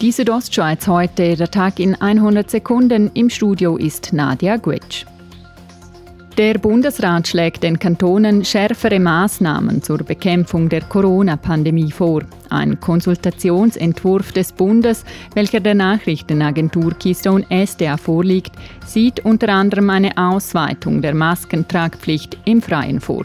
[0.00, 3.10] Die Südostschweiz heute, der Tag in 100 Sekunden.
[3.14, 5.04] Im Studio ist Nadia Gwetsch.
[6.36, 12.22] Der Bundesrat schlägt den Kantonen schärfere Maßnahmen zur Bekämpfung der Corona-Pandemie vor.
[12.48, 18.52] Ein Konsultationsentwurf des Bundes, welcher der Nachrichtenagentur Keystone SDA vorliegt,
[18.86, 23.24] sieht unter anderem eine Ausweitung der Maskentragpflicht im Freien vor.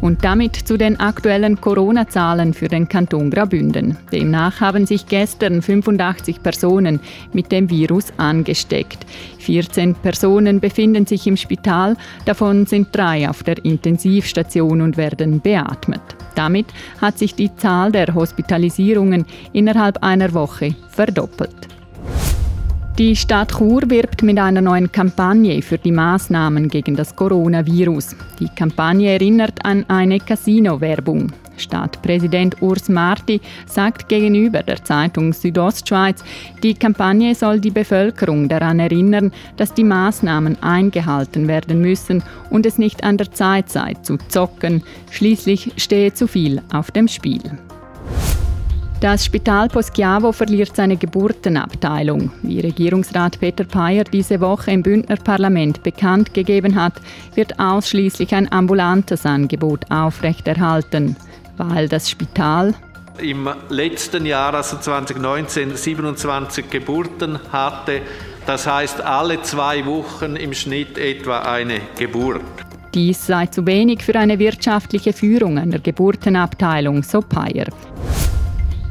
[0.00, 3.96] Und damit zu den aktuellen Corona-Zahlen für den Kanton Graubünden.
[4.12, 7.00] Demnach haben sich gestern 85 Personen
[7.32, 9.06] mit dem Virus angesteckt.
[9.38, 16.02] 14 Personen befinden sich im Spital, davon sind drei auf der Intensivstation und werden beatmet.
[16.34, 16.66] Damit
[17.00, 21.75] hat sich die Zahl der Hospitalisierungen innerhalb einer Woche verdoppelt.
[22.98, 28.16] Die Stadt Chur wirbt mit einer neuen Kampagne für die Maßnahmen gegen das Coronavirus.
[28.40, 31.30] Die Kampagne erinnert an eine Casino-Werbung.
[31.58, 36.24] Stadtpräsident Urs Marti sagt gegenüber der Zeitung Südostschweiz,
[36.62, 42.78] die Kampagne soll die Bevölkerung daran erinnern, dass die Maßnahmen eingehalten werden müssen und es
[42.78, 44.82] nicht an der Zeit sei zu zocken.
[45.10, 47.42] Schließlich stehe zu viel auf dem Spiel.
[49.00, 52.32] Das Spital Poschiavo verliert seine Geburtenabteilung.
[52.42, 56.94] Wie Regierungsrat Peter Peyer diese Woche im Bündner Parlament bekannt gegeben hat,
[57.34, 61.14] wird ausschließlich ein ambulantes Angebot aufrechterhalten,
[61.58, 62.74] weil das Spital
[63.18, 68.02] im letzten Jahr, also 2019, 27 Geburten hatte.
[68.46, 72.42] Das heißt alle zwei Wochen im Schnitt etwa eine Geburt.
[72.94, 77.66] Dies sei zu wenig für eine wirtschaftliche Führung einer Geburtenabteilung, so Peyer.